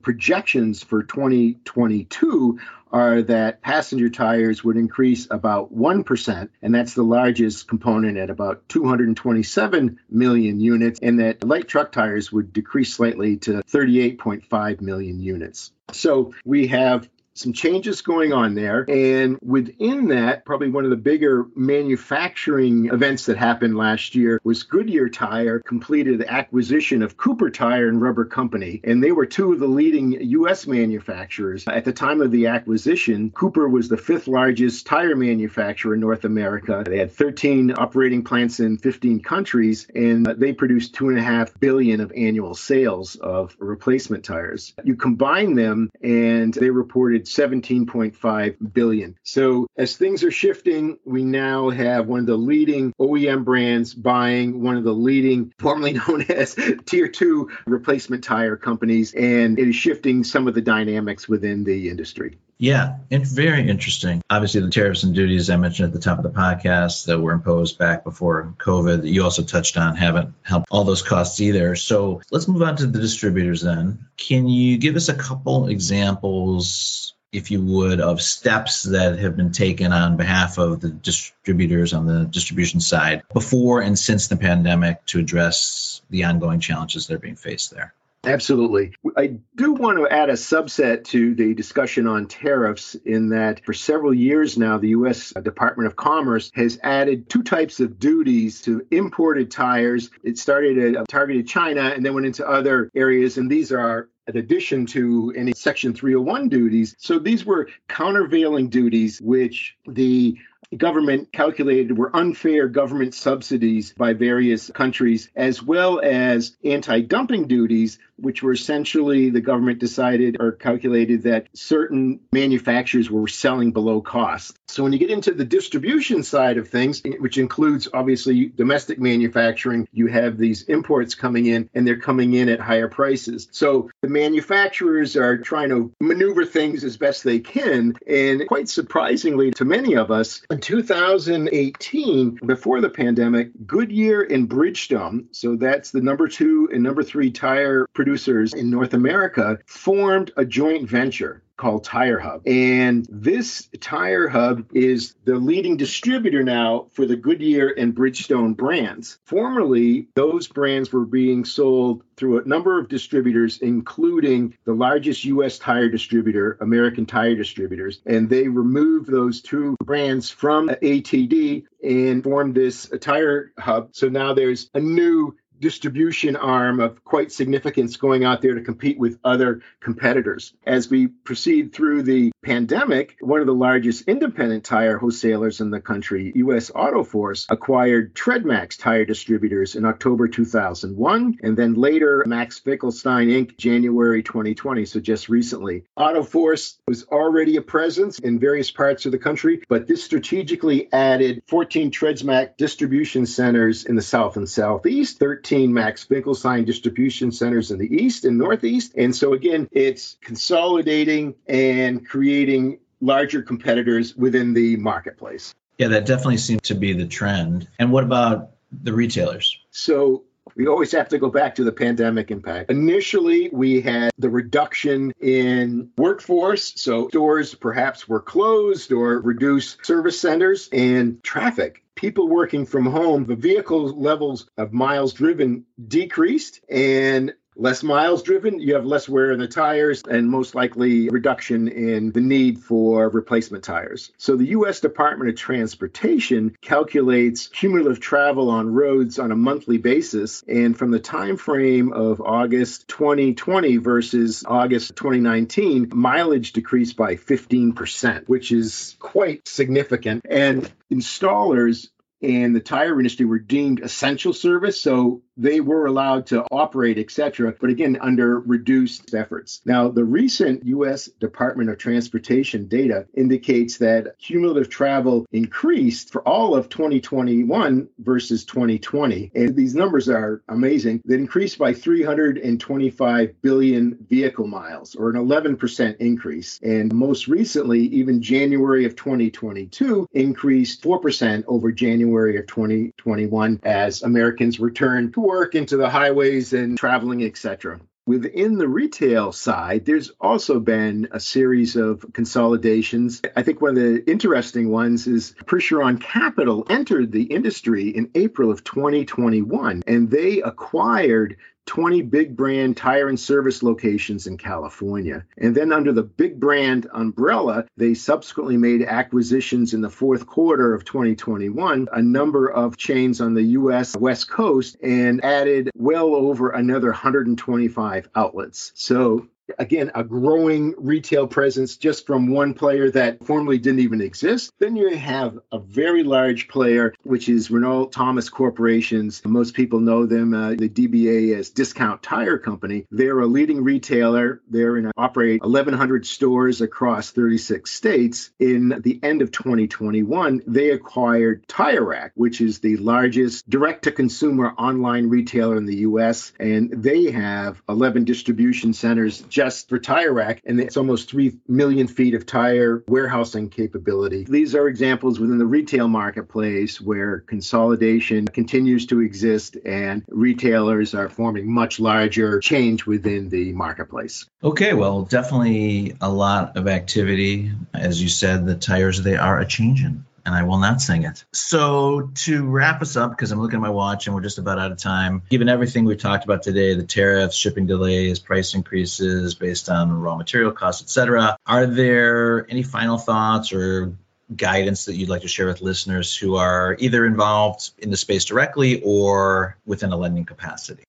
Projections 0.00 0.82
for 0.82 1.02
2022 1.02 2.58
are 2.90 3.20
that 3.20 3.60
passenger 3.60 4.08
tires 4.08 4.64
would 4.64 4.78
increase 4.78 5.26
about 5.30 5.74
1%, 5.76 6.48
and 6.62 6.74
that's 6.74 6.94
the 6.94 7.02
largest 7.02 7.68
component 7.68 8.16
at 8.16 8.30
about 8.30 8.66
227 8.70 9.98
million 10.10 10.58
units, 10.58 11.00
and 11.02 11.20
that 11.20 11.44
light 11.44 11.68
truck 11.68 11.92
tires 11.92 12.32
would 12.32 12.54
decrease 12.54 12.94
slightly 12.94 13.36
to 13.36 13.62
38.5 13.62 14.80
million 14.80 15.20
units. 15.20 15.72
So 15.92 16.32
we 16.46 16.68
have 16.68 17.10
some 17.34 17.52
changes 17.52 18.02
going 18.02 18.32
on 18.32 18.54
there. 18.54 18.84
And 18.88 19.38
within 19.42 20.08
that, 20.08 20.44
probably 20.44 20.70
one 20.70 20.84
of 20.84 20.90
the 20.90 20.96
bigger 20.96 21.46
manufacturing 21.54 22.86
events 22.86 23.26
that 23.26 23.36
happened 23.36 23.76
last 23.76 24.14
year 24.14 24.40
was 24.44 24.62
Goodyear 24.62 25.08
Tire 25.08 25.60
completed 25.60 26.18
the 26.18 26.30
acquisition 26.30 27.02
of 27.02 27.16
Cooper 27.16 27.50
Tire 27.50 27.88
and 27.88 28.00
Rubber 28.00 28.24
Company. 28.24 28.80
And 28.84 29.02
they 29.02 29.12
were 29.12 29.26
two 29.26 29.52
of 29.52 29.60
the 29.60 29.66
leading 29.66 30.12
U.S. 30.12 30.66
manufacturers. 30.66 31.66
At 31.66 31.84
the 31.84 31.92
time 31.92 32.20
of 32.20 32.30
the 32.30 32.48
acquisition, 32.48 33.30
Cooper 33.30 33.68
was 33.68 33.88
the 33.88 33.96
fifth 33.96 34.28
largest 34.28 34.86
tire 34.86 35.16
manufacturer 35.16 35.94
in 35.94 36.00
North 36.00 36.24
America. 36.24 36.82
They 36.86 36.98
had 36.98 37.12
13 37.12 37.72
operating 37.76 38.24
plants 38.24 38.60
in 38.60 38.78
15 38.78 39.22
countries, 39.22 39.86
and 39.94 40.26
they 40.26 40.52
produced 40.52 40.94
two 40.94 41.08
and 41.08 41.18
a 41.18 41.22
half 41.22 41.58
billion 41.58 42.00
of 42.00 42.12
annual 42.14 42.54
sales 42.54 43.16
of 43.16 43.56
replacement 43.58 44.24
tires. 44.24 44.74
You 44.84 44.96
combine 44.96 45.54
them, 45.54 45.90
and 46.02 46.52
they 46.54 46.70
reported 46.70 47.21
17.5 47.26 48.72
billion. 48.72 49.16
So 49.22 49.66
as 49.76 49.96
things 49.96 50.24
are 50.24 50.30
shifting, 50.30 50.98
we 51.04 51.24
now 51.24 51.70
have 51.70 52.06
one 52.06 52.20
of 52.20 52.26
the 52.26 52.36
leading 52.36 52.92
OEM 53.00 53.44
brands 53.44 53.94
buying 53.94 54.62
one 54.62 54.76
of 54.76 54.84
the 54.84 54.94
leading, 54.94 55.52
formerly 55.58 55.92
known 55.92 56.22
as 56.28 56.56
tier 56.86 57.08
two 57.08 57.50
replacement 57.66 58.24
tire 58.24 58.56
companies, 58.56 59.14
and 59.14 59.58
it 59.58 59.68
is 59.68 59.76
shifting 59.76 60.24
some 60.24 60.48
of 60.48 60.54
the 60.54 60.60
dynamics 60.60 61.28
within 61.28 61.64
the 61.64 61.88
industry. 61.88 62.38
Yeah, 62.58 62.98
and 63.10 63.26
very 63.26 63.68
interesting. 63.68 64.22
Obviously, 64.30 64.60
the 64.60 64.70
tariffs 64.70 65.02
and 65.02 65.14
duties 65.14 65.50
I 65.50 65.56
mentioned 65.56 65.88
at 65.88 65.92
the 65.92 65.98
top 65.98 66.18
of 66.18 66.22
the 66.22 66.38
podcast 66.38 67.06
that 67.06 67.18
were 67.18 67.32
imposed 67.32 67.76
back 67.76 68.04
before 68.04 68.54
COVID, 68.58 69.02
that 69.02 69.08
you 69.08 69.24
also 69.24 69.42
touched 69.42 69.76
on, 69.76 69.96
haven't 69.96 70.32
helped 70.42 70.68
all 70.70 70.84
those 70.84 71.02
costs 71.02 71.40
either. 71.40 71.74
So 71.74 72.22
let's 72.30 72.46
move 72.46 72.62
on 72.62 72.76
to 72.76 72.86
the 72.86 73.00
distributors 73.00 73.62
then. 73.62 74.06
Can 74.16 74.46
you 74.46 74.78
give 74.78 74.94
us 74.94 75.08
a 75.08 75.14
couple 75.14 75.66
examples, 75.66 77.14
if 77.32 77.50
you 77.50 77.60
would, 77.62 78.00
of 78.00 78.22
steps 78.22 78.84
that 78.84 79.18
have 79.18 79.36
been 79.36 79.50
taken 79.50 79.92
on 79.92 80.16
behalf 80.16 80.58
of 80.58 80.80
the 80.80 80.90
distributors 80.90 81.92
on 81.92 82.06
the 82.06 82.26
distribution 82.26 82.78
side 82.78 83.22
before 83.32 83.80
and 83.80 83.98
since 83.98 84.28
the 84.28 84.36
pandemic 84.36 85.04
to 85.06 85.18
address 85.18 86.00
the 86.10 86.24
ongoing 86.24 86.60
challenges 86.60 87.08
that 87.08 87.14
are 87.14 87.18
being 87.18 87.34
faced 87.34 87.72
there? 87.72 87.92
Absolutely. 88.24 88.92
I 89.16 89.38
do 89.56 89.72
want 89.72 89.98
to 89.98 90.06
add 90.06 90.30
a 90.30 90.34
subset 90.34 91.04
to 91.06 91.34
the 91.34 91.54
discussion 91.54 92.06
on 92.06 92.28
tariffs 92.28 92.94
in 92.94 93.30
that 93.30 93.64
for 93.64 93.72
several 93.72 94.14
years 94.14 94.56
now, 94.56 94.78
the 94.78 94.90
U.S. 94.90 95.32
Department 95.42 95.88
of 95.88 95.96
Commerce 95.96 96.52
has 96.54 96.78
added 96.84 97.28
two 97.28 97.42
types 97.42 97.80
of 97.80 97.98
duties 97.98 98.60
to 98.62 98.86
imported 98.92 99.50
tires. 99.50 100.10
It 100.22 100.38
started 100.38 100.78
at 100.78 100.96
uh, 100.96 101.04
targeted 101.08 101.48
China 101.48 101.82
and 101.82 102.06
then 102.06 102.14
went 102.14 102.26
into 102.26 102.48
other 102.48 102.90
areas. 102.94 103.38
And 103.38 103.50
these 103.50 103.72
are 103.72 104.08
in 104.28 104.36
addition 104.36 104.86
to 104.86 105.32
any 105.36 105.52
Section 105.52 105.92
301 105.92 106.48
duties. 106.48 106.94
So 106.98 107.18
these 107.18 107.44
were 107.44 107.68
countervailing 107.88 108.68
duties, 108.68 109.20
which 109.20 109.76
the 109.86 110.36
government 110.76 111.32
calculated 111.32 111.96
were 111.96 112.14
unfair 112.14 112.68
government 112.68 113.14
subsidies 113.14 113.92
by 113.92 114.14
various 114.14 114.70
countries, 114.70 115.30
as 115.36 115.62
well 115.62 116.00
as 116.02 116.56
anti 116.64 117.00
dumping 117.00 117.46
duties, 117.46 117.98
which 118.16 118.42
were 118.42 118.52
essentially 118.52 119.30
the 119.30 119.40
government 119.40 119.78
decided 119.78 120.36
or 120.40 120.52
calculated 120.52 121.24
that 121.24 121.48
certain 121.54 122.20
manufacturers 122.32 123.10
were 123.10 123.26
selling 123.28 123.72
below 123.72 124.00
cost. 124.00 124.56
So 124.68 124.82
when 124.82 124.92
you 124.92 124.98
get 124.98 125.10
into 125.10 125.34
the 125.34 125.44
distribution 125.44 126.22
side 126.22 126.56
of 126.56 126.68
things, 126.68 127.02
which 127.18 127.36
includes 127.36 127.88
obviously 127.92 128.46
domestic 128.46 128.98
manufacturing, 128.98 129.88
you 129.92 130.06
have 130.06 130.38
these 130.38 130.62
imports 130.62 131.14
coming 131.14 131.46
in 131.46 131.68
and 131.74 131.86
they're 131.86 131.98
coming 131.98 132.32
in 132.34 132.48
at 132.48 132.60
higher 132.60 132.88
prices. 132.88 133.48
So 133.50 133.90
the 134.00 134.08
manufacturers 134.08 135.16
are 135.16 135.38
trying 135.38 135.70
to 135.70 135.92
maneuver 136.00 136.44
things 136.44 136.84
as 136.84 136.96
best 136.96 137.24
they 137.24 137.40
can. 137.40 137.96
And 138.06 138.46
quite 138.46 138.68
surprisingly 138.68 139.50
to 139.52 139.64
many 139.64 139.96
of 139.96 140.10
us, 140.10 140.42
2018, 140.62 142.38
before 142.46 142.80
the 142.80 142.88
pandemic, 142.88 143.50
Goodyear 143.66 144.22
and 144.22 144.48
Bridgestone, 144.48 145.26
so 145.32 145.56
that's 145.56 145.90
the 145.90 146.00
number 146.00 146.28
two 146.28 146.70
and 146.72 146.82
number 146.82 147.02
three 147.02 147.30
tire 147.30 147.86
producers 147.92 148.54
in 148.54 148.70
North 148.70 148.94
America, 148.94 149.58
formed 149.66 150.32
a 150.36 150.44
joint 150.44 150.88
venture 150.88 151.42
called 151.62 151.84
Tire 151.84 152.18
Hub. 152.18 152.42
And 152.44 153.06
this 153.08 153.68
Tire 153.78 154.26
Hub 154.26 154.66
is 154.74 155.14
the 155.24 155.36
leading 155.36 155.76
distributor 155.76 156.42
now 156.42 156.86
for 156.90 157.06
the 157.06 157.14
Goodyear 157.14 157.72
and 157.78 157.94
Bridgestone 157.94 158.56
brands. 158.56 159.20
Formerly, 159.26 160.08
those 160.16 160.48
brands 160.48 160.92
were 160.92 161.06
being 161.06 161.44
sold 161.44 162.02
through 162.16 162.40
a 162.40 162.48
number 162.48 162.80
of 162.80 162.88
distributors, 162.88 163.58
including 163.58 164.56
the 164.64 164.74
largest 164.74 165.24
U.S. 165.24 165.58
tire 165.58 165.88
distributor, 165.88 166.58
American 166.60 167.06
Tire 167.06 167.36
Distributors. 167.36 168.00
And 168.06 168.28
they 168.28 168.48
removed 168.48 169.08
those 169.08 169.40
two 169.40 169.76
brands 169.84 170.30
from 170.30 170.68
ATD 170.68 171.64
and 171.82 172.24
formed 172.24 172.56
this 172.56 172.90
Tire 173.00 173.52
Hub. 173.58 173.90
So 173.92 174.08
now 174.08 174.34
there's 174.34 174.68
a 174.74 174.80
new 174.80 175.36
distribution 175.62 176.34
arm 176.36 176.80
of 176.80 177.02
quite 177.04 177.32
significance 177.32 177.96
going 177.96 178.24
out 178.24 178.42
there 178.42 178.54
to 178.54 178.60
compete 178.60 178.98
with 178.98 179.18
other 179.24 179.62
competitors. 179.80 180.52
As 180.66 180.90
we 180.90 181.06
proceed 181.06 181.72
through 181.72 182.02
the 182.02 182.32
pandemic, 182.42 183.16
one 183.20 183.40
of 183.40 183.46
the 183.46 183.54
largest 183.54 184.08
independent 184.08 184.64
tire 184.64 184.98
wholesalers 184.98 185.60
in 185.60 185.70
the 185.70 185.80
country, 185.80 186.32
US 186.34 186.72
Auto 186.74 187.04
Force, 187.04 187.46
acquired 187.48 188.14
TreadMaxx 188.14 188.76
tire 188.78 189.04
distributors 189.04 189.76
in 189.76 189.84
October 189.84 190.26
2001, 190.26 191.38
and 191.42 191.56
then 191.56 191.74
later 191.74 192.24
Max 192.26 192.58
Finkelstein 192.58 193.28
Inc. 193.28 193.56
January 193.56 194.22
2020, 194.24 194.84
so 194.84 194.98
just 194.98 195.28
recently. 195.28 195.84
Auto 195.96 196.24
Force 196.24 196.80
was 196.88 197.04
already 197.04 197.56
a 197.56 197.62
presence 197.62 198.18
in 198.18 198.40
various 198.40 198.72
parts 198.72 199.06
of 199.06 199.12
the 199.12 199.18
country, 199.18 199.62
but 199.68 199.86
this 199.86 200.02
strategically 200.02 200.92
added 200.92 201.40
14 201.46 201.92
TreadMaxx 201.92 202.56
distribution 202.56 203.26
centers 203.26 203.84
in 203.84 203.94
the 203.94 204.02
south 204.02 204.36
and 204.36 204.48
southeast, 204.48 205.20
13 205.20 205.51
15 205.52 205.74
Max 205.74 206.04
Finkelstein 206.04 206.64
distribution 206.64 207.30
centers 207.30 207.70
in 207.70 207.78
the 207.78 207.94
east 207.94 208.24
and 208.24 208.38
northeast. 208.38 208.94
And 208.96 209.14
so, 209.14 209.34
again, 209.34 209.68
it's 209.70 210.16
consolidating 210.22 211.34
and 211.46 212.08
creating 212.08 212.78
larger 213.02 213.42
competitors 213.42 214.16
within 214.16 214.54
the 214.54 214.76
marketplace. 214.76 215.54
Yeah, 215.76 215.88
that 215.88 216.06
definitely 216.06 216.38
seems 216.38 216.62
to 216.62 216.74
be 216.74 216.94
the 216.94 217.04
trend. 217.04 217.68
And 217.78 217.92
what 217.92 218.02
about 218.02 218.52
the 218.72 218.94
retailers? 218.94 219.58
So, 219.70 220.24
we 220.56 220.66
always 220.66 220.92
have 220.92 221.08
to 221.08 221.18
go 221.18 221.30
back 221.30 221.54
to 221.56 221.64
the 221.64 221.72
pandemic 221.72 222.30
impact. 222.30 222.70
Initially, 222.70 223.50
we 223.52 223.80
had 223.80 224.10
the 224.18 224.30
reduction 224.30 225.12
in 225.20 225.90
workforce. 225.96 226.72
So 226.76 227.08
stores 227.08 227.54
perhaps 227.54 228.08
were 228.08 228.20
closed 228.20 228.92
or 228.92 229.20
reduced 229.20 229.84
service 229.84 230.20
centers 230.20 230.68
and 230.72 231.22
traffic 231.22 231.82
people 231.94 232.26
working 232.26 232.66
from 232.66 232.86
home, 232.86 233.26
the 233.26 233.36
vehicle 233.36 233.88
levels 233.88 234.48
of 234.56 234.72
miles 234.72 235.12
driven 235.12 235.64
decreased 235.88 236.60
and 236.68 237.34
less 237.56 237.82
miles 237.82 238.22
driven, 238.22 238.60
you 238.60 238.74
have 238.74 238.86
less 238.86 239.08
wear 239.08 239.32
in 239.32 239.38
the 239.38 239.48
tires 239.48 240.02
and 240.08 240.28
most 240.28 240.54
likely 240.54 241.08
reduction 241.08 241.68
in 241.68 242.12
the 242.12 242.20
need 242.20 242.58
for 242.58 243.08
replacement 243.08 243.64
tires. 243.64 244.12
So 244.16 244.36
the 244.36 244.48
US 244.48 244.80
Department 244.80 245.30
of 245.30 245.36
Transportation 245.36 246.56
calculates 246.60 247.48
cumulative 247.48 248.00
travel 248.00 248.50
on 248.50 248.72
roads 248.72 249.18
on 249.18 249.32
a 249.32 249.36
monthly 249.36 249.78
basis 249.78 250.42
and 250.48 250.76
from 250.76 250.90
the 250.90 251.00
time 251.00 251.36
frame 251.36 251.92
of 251.92 252.20
August 252.20 252.88
2020 252.88 253.76
versus 253.78 254.44
August 254.46 254.96
2019, 254.96 255.90
mileage 255.94 256.52
decreased 256.52 256.96
by 256.96 257.16
15%, 257.16 258.28
which 258.28 258.52
is 258.52 258.96
quite 258.98 259.46
significant. 259.46 260.22
And 260.28 260.70
installers 260.90 261.88
and 262.22 262.54
the 262.54 262.60
tire 262.60 262.98
industry 262.98 263.26
were 263.26 263.38
deemed 263.38 263.80
essential 263.80 264.32
service. 264.32 264.80
So 264.80 265.22
they 265.36 265.60
were 265.60 265.86
allowed 265.86 266.26
to 266.26 266.44
operate, 266.50 266.98
etc., 266.98 267.54
but 267.60 267.70
again, 267.70 267.98
under 268.00 268.40
reduced 268.40 269.14
efforts. 269.14 269.60
Now, 269.64 269.88
the 269.88 270.04
recent 270.04 270.64
U.S. 270.66 271.06
Department 271.20 271.70
of 271.70 271.78
Transportation 271.78 272.66
data 272.68 273.06
indicates 273.14 273.78
that 273.78 274.18
cumulative 274.18 274.68
travel 274.68 275.26
increased 275.32 276.12
for 276.12 276.26
all 276.26 276.54
of 276.54 276.68
2021 276.68 277.88
versus 277.98 278.44
2020. 278.44 279.30
And 279.34 279.56
these 279.56 279.74
numbers 279.74 280.08
are 280.08 280.42
amazing. 280.48 281.00
That 281.04 281.14
increased 281.14 281.58
by 281.58 281.72
325 281.72 283.42
billion 283.42 283.98
vehicle 284.08 284.46
miles, 284.46 284.94
or 284.94 285.10
an 285.10 285.16
11% 285.16 285.96
increase. 285.96 286.60
And 286.62 286.92
most 286.92 287.28
recently, 287.28 287.80
even 287.86 288.22
January 288.22 288.84
of 288.84 288.96
2022 288.96 290.08
increased 290.12 290.82
4% 290.82 291.44
over 291.46 291.72
January 291.72 292.36
of 292.38 292.46
2021 292.46 293.60
as 293.62 294.02
Americans 294.02 294.60
returned 294.60 295.14
to 295.14 295.21
work 295.22 295.54
into 295.54 295.76
the 295.76 295.88
highways 295.88 296.52
and 296.52 296.76
traveling, 296.76 297.24
etc. 297.24 297.80
Within 298.04 298.58
the 298.58 298.68
retail 298.68 299.30
side, 299.30 299.84
there's 299.84 300.10
also 300.20 300.58
been 300.58 301.06
a 301.12 301.20
series 301.20 301.76
of 301.76 302.04
consolidations. 302.12 303.22
I 303.36 303.42
think 303.42 303.60
one 303.60 303.70
of 303.70 303.76
the 303.76 304.10
interesting 304.10 304.70
ones 304.70 305.06
is 305.06 305.34
Percheron 305.46 306.00
Capital 306.00 306.66
entered 306.68 307.12
the 307.12 307.22
industry 307.22 307.90
in 307.90 308.10
April 308.16 308.50
of 308.50 308.64
2021, 308.64 309.84
and 309.86 310.10
they 310.10 310.42
acquired 310.42 311.36
20 311.66 312.02
big 312.02 312.36
brand 312.36 312.76
tire 312.76 313.08
and 313.08 313.18
service 313.18 313.62
locations 313.62 314.26
in 314.26 314.36
California. 314.36 315.24
And 315.38 315.54
then 315.54 315.72
under 315.72 315.92
the 315.92 316.02
big 316.02 316.38
brand 316.38 316.86
umbrella, 316.92 317.66
they 317.76 317.94
subsequently 317.94 318.56
made 318.56 318.82
acquisitions 318.82 319.74
in 319.74 319.80
the 319.80 319.90
fourth 319.90 320.26
quarter 320.26 320.74
of 320.74 320.84
2021, 320.84 321.88
a 321.92 322.02
number 322.02 322.48
of 322.48 322.76
chains 322.76 323.20
on 323.20 323.34
the 323.34 323.42
US 323.42 323.96
West 323.96 324.28
Coast, 324.28 324.76
and 324.82 325.24
added 325.24 325.70
well 325.76 326.14
over 326.14 326.50
another 326.50 326.88
125 326.88 328.08
outlets. 328.14 328.72
So 328.74 329.28
again, 329.58 329.90
a 329.94 330.04
growing 330.04 330.74
retail 330.78 331.26
presence 331.26 331.76
just 331.76 332.06
from 332.06 332.28
one 332.28 332.54
player 332.54 332.90
that 332.90 333.24
formerly 333.24 333.58
didn't 333.58 333.80
even 333.80 334.00
exist. 334.00 334.52
Then 334.58 334.76
you 334.76 334.96
have 334.96 335.38
a 335.50 335.58
very 335.58 336.02
large 336.02 336.48
player, 336.48 336.94
which 337.02 337.28
is 337.28 337.48
Reinalt-Thomas 337.48 338.28
Corporations. 338.28 339.22
Most 339.24 339.54
people 339.54 339.80
know 339.80 340.06
them, 340.06 340.34
uh, 340.34 340.50
the 340.50 340.68
DBA 340.68 341.36
as 341.36 341.50
Discount 341.50 342.02
Tire 342.02 342.38
Company. 342.38 342.86
They're 342.90 343.20
a 343.20 343.26
leading 343.26 343.64
retailer. 343.64 344.40
They're 344.48 344.76
in 344.76 344.90
operate 344.96 345.42
1,100 345.42 346.06
stores 346.06 346.60
across 346.60 347.10
36 347.10 347.70
states. 347.70 348.30
In 348.38 348.80
the 348.82 349.00
end 349.02 349.22
of 349.22 349.30
2021, 349.30 350.42
they 350.46 350.70
acquired 350.70 351.46
Tire 351.48 351.84
Rack, 351.84 352.12
which 352.14 352.40
is 352.40 352.60
the 352.60 352.76
largest 352.76 353.48
direct-to-consumer 353.48 354.52
online 354.58 355.08
retailer 355.08 355.56
in 355.56 355.66
the 355.66 355.76
U.S., 355.76 356.32
and 356.38 356.70
they 356.70 357.10
have 357.10 357.62
11 357.68 358.04
distribution 358.04 358.72
centers 358.72 359.20
just 359.22 359.41
for 359.50 359.78
Tire 359.78 360.12
Rack, 360.12 360.42
and 360.44 360.60
it's 360.60 360.76
almost 360.76 361.10
3 361.10 361.32
million 361.48 361.88
feet 361.88 362.14
of 362.14 362.26
tire 362.26 362.84
warehousing 362.86 363.50
capability. 363.50 364.24
These 364.28 364.54
are 364.54 364.68
examples 364.68 365.18
within 365.18 365.38
the 365.38 365.46
retail 365.46 365.88
marketplace 365.88 366.80
where 366.80 367.20
consolidation 367.20 368.26
continues 368.28 368.86
to 368.86 369.00
exist 369.00 369.56
and 369.64 370.04
retailers 370.08 370.94
are 370.94 371.08
forming 371.08 371.52
much 371.52 371.80
larger 371.80 372.40
change 372.40 372.86
within 372.86 373.28
the 373.28 373.52
marketplace. 373.52 374.26
Okay, 374.44 374.74
well, 374.74 375.02
definitely 375.02 375.96
a 376.00 376.10
lot 376.10 376.56
of 376.56 376.68
activity. 376.68 377.52
As 377.74 378.02
you 378.02 378.08
said, 378.08 378.46
the 378.46 378.54
tires, 378.54 379.02
they 379.02 379.16
are 379.16 379.40
a 379.40 379.46
changing 379.46 380.04
and 380.24 380.34
I 380.34 380.42
will 380.44 380.58
not 380.58 380.80
sing 380.80 381.04
it. 381.04 381.24
So, 381.32 382.10
to 382.14 382.46
wrap 382.46 382.82
us 382.82 382.96
up, 382.96 383.10
because 383.10 383.32
I'm 383.32 383.40
looking 383.40 383.56
at 383.56 383.62
my 383.62 383.70
watch 383.70 384.06
and 384.06 384.14
we're 384.14 384.22
just 384.22 384.38
about 384.38 384.58
out 384.58 384.72
of 384.72 384.78
time, 384.78 385.22
given 385.30 385.48
everything 385.48 385.84
we've 385.84 385.98
talked 385.98 386.24
about 386.24 386.42
today 386.42 386.74
the 386.74 386.84
tariffs, 386.84 387.36
shipping 387.36 387.66
delays, 387.66 388.18
price 388.18 388.54
increases 388.54 389.34
based 389.34 389.68
on 389.68 389.92
raw 389.92 390.16
material 390.16 390.52
costs, 390.52 390.82
etc. 390.82 391.36
are 391.46 391.66
there 391.66 392.46
any 392.50 392.62
final 392.62 392.98
thoughts 392.98 393.52
or 393.52 393.94
guidance 394.34 394.86
that 394.86 394.94
you'd 394.94 395.08
like 395.08 395.22
to 395.22 395.28
share 395.28 395.46
with 395.46 395.60
listeners 395.60 396.16
who 396.16 396.36
are 396.36 396.76
either 396.78 397.04
involved 397.04 397.70
in 397.78 397.90
the 397.90 397.96
space 397.96 398.24
directly 398.24 398.80
or 398.82 399.56
within 399.66 399.92
a 399.92 399.96
lending 399.96 400.24
capacity? 400.24 400.84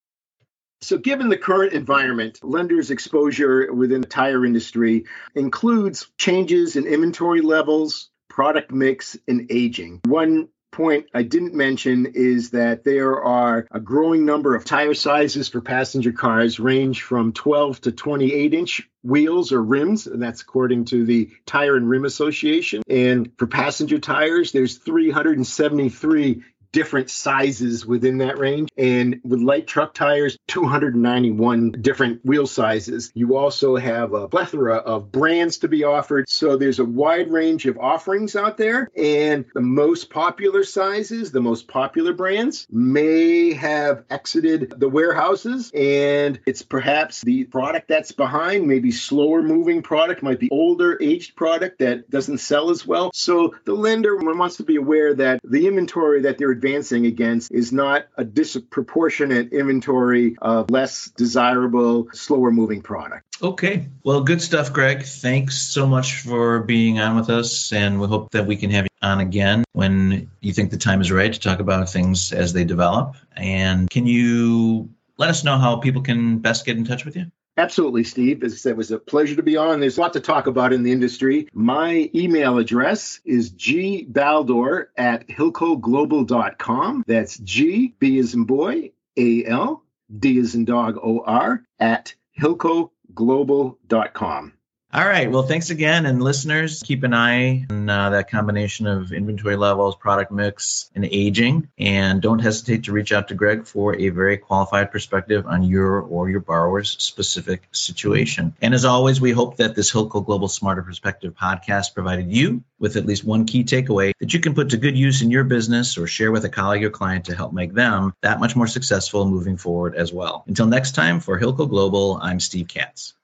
So, 0.82 0.98
given 0.98 1.30
the 1.30 1.38
current 1.38 1.72
environment, 1.72 2.40
lenders' 2.44 2.92
exposure 2.92 3.72
within 3.72 4.02
the 4.02 4.08
tire 4.08 4.46
industry 4.46 5.06
includes 5.34 6.08
changes 6.18 6.76
in 6.76 6.86
inventory 6.86 7.40
levels, 7.40 8.10
product 8.34 8.72
mix 8.72 9.16
and 9.28 9.46
aging. 9.52 10.02
One 10.06 10.50
point 10.72 11.06
I 11.14 11.22
didn't 11.22 11.54
mention 11.54 12.08
is 12.16 12.50
that 12.50 12.84
there 12.84 13.24
are 13.24 13.68
a 13.70 13.80
growing 13.80 14.26
number 14.26 14.56
of 14.56 14.66
tire 14.66 14.96
sizes 14.96 15.50
for 15.50 15.62
passenger 15.62 16.12
cars, 16.12 16.60
range 16.60 17.04
from 17.04 17.32
12 17.32 17.82
to 17.82 17.92
28 17.92 18.56
inch 18.56 18.90
wheels 19.04 19.52
or 19.52 19.62
rims, 19.62 20.08
and 20.08 20.20
that's 20.20 20.42
according 20.42 20.86
to 20.86 21.06
the 21.06 21.30
Tire 21.46 21.76
and 21.76 21.88
Rim 21.88 22.06
Association. 22.06 22.82
And 22.90 23.32
for 23.38 23.46
passenger 23.46 24.00
tires, 24.00 24.52
there's 24.52 24.78
373 24.78 26.42
different 26.74 27.10
sizes 27.10 27.86
within 27.86 28.18
that 28.18 28.38
range. 28.38 28.70
And 28.78 29.22
with 29.24 29.40
light 29.40 29.68
truck 29.68 29.94
tires, 29.94 30.38
291 30.48 31.72
different 31.80 32.26
wheel 32.26 32.46
sizes. 32.46 33.12
You 33.14 33.38
also 33.38 33.78
have 33.78 34.14
a 34.14 34.28
plethora 34.28 34.76
of 34.76 35.12
brands 35.12 35.60
to 35.60 35.70
be 35.70 35.86
offered. 35.86 36.28
So 36.28 36.58
there's 36.58 36.80
a 36.80 36.86
wide 36.86 37.32
range 37.32 37.66
of 37.66 37.78
offerings 37.78 38.36
out 38.36 38.58
there. 38.58 38.90
And 38.98 39.46
the 39.54 39.62
most 39.62 40.10
popular 40.10 40.64
sizes, 40.64 41.32
the 41.32 41.42
most 41.42 41.68
popular 41.68 42.12
brands 42.12 42.68
may 42.70 43.54
have 43.54 44.04
exited 44.10 44.74
the 44.76 44.90
warehouses. 44.90 45.72
And 45.74 46.40
it's 46.46 46.64
perhaps 46.64 47.22
the 47.22 47.46
product 47.46 47.88
that's 47.88 48.12
behind, 48.12 48.68
maybe 48.68 48.92
slower 48.92 49.42
moving 49.44 49.84
product, 49.84 50.24
might 50.24 50.40
be 50.40 50.50
older, 50.52 50.98
aged 51.02 51.36
product 51.36 51.80
that 51.80 52.10
doesn't 52.10 52.40
sell 52.40 52.72
as 52.72 52.86
well. 52.86 53.12
So 53.14 53.54
the 53.66 53.74
lender 53.74 54.18
wants 54.18 54.58
to 54.58 54.64
be 54.64 54.78
aware 54.78 55.14
that 55.14 55.40
the 55.44 55.68
inventory 55.68 56.22
that 56.22 56.40
they're 56.40 56.63
advancing 56.64 57.06
against 57.06 57.52
is 57.52 57.74
not 57.74 58.06
a 58.18 58.24
disproportionate 58.24 59.52
inventory 59.52 60.38
of 60.42 60.70
less 60.70 61.10
desirable, 61.18 62.08
slower 62.14 62.52
moving 62.52 62.82
product. 62.82 63.26
Okay. 63.42 63.88
Well, 64.04 64.24
good 64.24 64.42
stuff, 64.42 64.72
Greg. 64.72 65.04
Thanks 65.04 65.58
so 65.58 65.86
much 65.86 66.22
for 66.22 66.62
being 66.62 67.00
on 67.00 67.18
with 67.18 67.30
us. 67.30 67.74
And 67.74 68.00
we 68.00 68.08
hope 68.08 68.32
that 68.32 68.48
we 68.48 68.56
can 68.56 68.70
have 68.72 68.86
you 68.86 68.90
on 69.02 69.20
again 69.20 69.66
when 69.74 70.32
you 70.40 70.54
think 70.54 70.72
the 70.72 70.78
time 70.78 71.02
is 71.02 71.12
right 71.12 71.34
to 71.34 71.40
talk 71.40 71.60
about 71.60 71.90
things 71.90 72.32
as 72.32 72.54
they 72.54 72.64
develop. 72.64 73.18
And 73.36 73.90
can 73.90 74.08
you 74.08 74.90
let 75.18 75.30
us 75.30 75.44
know 75.44 75.58
how 75.58 75.78
people 75.78 76.02
can 76.02 76.40
best 76.40 76.66
get 76.66 76.78
in 76.78 76.86
touch 76.86 77.04
with 77.04 77.18
you? 77.18 77.26
Absolutely, 77.56 78.04
Steve. 78.04 78.44
As 78.44 78.54
I 78.54 78.56
said, 78.56 78.72
it 78.72 78.78
was 78.78 78.92
a 78.92 78.98
pleasure 78.98 79.36
to 79.36 79.44
be 79.44 79.58
on. 79.58 79.80
There's 79.80 79.98
a 79.98 80.02
lot 80.02 80.14
to 80.14 80.20
talk 80.20 80.48
about 80.48 80.74
in 80.74 80.82
the 80.82 80.92
industry. 80.92 81.48
My 81.54 82.10
email 82.16 82.58
address 82.58 83.22
is 83.26 83.54
gbaldor 83.54 84.88
at 84.98 85.28
hilcoglobal.com. 85.28 87.04
That's 87.06 87.38
G, 87.38 87.94
B 88.00 88.18
as 88.18 88.34
in 88.34 88.46
boy, 88.46 88.94
A 89.18 89.46
L, 89.46 89.84
D 90.18 90.40
as 90.40 90.56
in 90.56 90.66
dog, 90.66 90.98
O 90.98 91.24
R, 91.24 91.64
at 91.80 92.16
hilcoglobal.com. 92.40 94.54
All 94.96 95.04
right. 95.04 95.32
Well, 95.32 95.42
thanks 95.42 95.72
again. 95.72 96.06
And 96.06 96.22
listeners, 96.22 96.84
keep 96.84 97.02
an 97.02 97.16
eye 97.16 97.66
on 97.68 97.90
uh, 97.90 98.12
that 98.12 98.30
combination 98.30 98.86
of 98.86 99.12
inventory 99.12 99.56
levels, 99.56 99.96
product 99.96 100.32
mix, 100.32 100.92
and 100.94 101.04
aging. 101.04 101.68
And 101.80 102.22
don't 102.22 102.38
hesitate 102.38 102.84
to 102.84 102.92
reach 102.92 103.12
out 103.12 103.30
to 103.30 103.34
Greg 103.34 103.66
for 103.66 103.96
a 103.96 104.10
very 104.10 104.38
qualified 104.38 104.92
perspective 104.92 105.48
on 105.48 105.64
your 105.64 106.00
or 106.00 106.30
your 106.30 106.42
borrower's 106.42 106.92
specific 106.92 107.64
situation. 107.72 108.56
And 108.62 108.76
as 108.76 108.86
always, 108.86 109.20
we 109.20 109.32
hope 109.32 109.58
that 109.58 109.74
this 109.74 109.92
Hilco 109.92 110.24
Global 110.24 110.48
Smarter 110.48 110.84
Perspective 110.84 111.34
podcast 111.34 111.96
provided 111.96 112.32
you 112.32 112.64
with 112.78 112.96
at 112.96 113.08
least 113.08 113.24
one 113.24 113.46
key 113.46 113.64
takeaway 113.64 114.12
that 114.20 114.32
you 114.32 114.42
can 114.42 114.54
put 114.54 114.70
to 114.70 114.78
good 114.78 114.96
use 114.96 115.24
in 115.24 115.32
your 115.32 115.44
business 115.44 115.98
or 115.98 116.06
share 116.06 116.32
with 116.32 116.46
a 116.46 116.50
colleague 116.50 116.84
or 116.84 116.92
client 116.92 117.26
to 117.26 117.36
help 117.36 117.52
make 117.52 117.74
them 117.74 118.14
that 118.22 118.40
much 118.40 118.56
more 118.56 118.68
successful 118.68 119.26
moving 119.26 119.58
forward 119.58 119.96
as 119.96 120.14
well. 120.14 120.44
Until 120.46 120.68
next 120.68 120.92
time, 120.92 121.20
for 121.20 121.40
Hilco 121.40 121.68
Global, 121.68 122.20
I'm 122.22 122.40
Steve 122.40 122.68
Katz. 122.68 123.16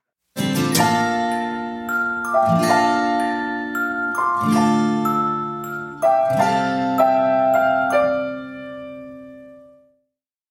Música 2.48 2.80